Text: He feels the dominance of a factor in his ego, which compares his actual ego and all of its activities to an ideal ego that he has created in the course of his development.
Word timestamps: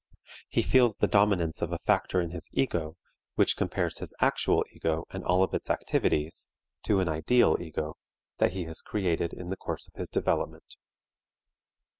He 0.49 0.63
feels 0.63 0.95
the 0.95 1.05
dominance 1.05 1.61
of 1.61 1.71
a 1.71 1.77
factor 1.85 2.19
in 2.21 2.31
his 2.31 2.49
ego, 2.51 2.97
which 3.35 3.55
compares 3.55 3.99
his 3.99 4.15
actual 4.19 4.65
ego 4.73 5.05
and 5.11 5.23
all 5.23 5.43
of 5.43 5.53
its 5.53 5.69
activities 5.69 6.47
to 6.85 7.01
an 7.01 7.07
ideal 7.07 7.55
ego 7.61 7.97
that 8.39 8.53
he 8.53 8.63
has 8.63 8.81
created 8.81 9.31
in 9.31 9.49
the 9.49 9.57
course 9.57 9.87
of 9.87 9.99
his 9.99 10.09
development. 10.09 10.75